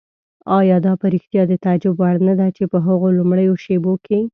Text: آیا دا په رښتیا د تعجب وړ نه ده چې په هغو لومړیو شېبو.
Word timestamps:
آیا 0.59 0.77
دا 0.85 0.93
په 1.01 1.05
رښتیا 1.13 1.43
د 1.47 1.53
تعجب 1.63 1.93
وړ 1.97 2.15
نه 2.27 2.33
ده 2.39 2.47
چې 2.55 2.63
په 2.71 2.77
هغو 2.85 3.07
لومړیو 3.17 3.53
شېبو. 3.63 3.93